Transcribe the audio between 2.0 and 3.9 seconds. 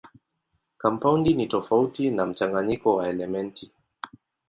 na mchanganyiko wa elementi.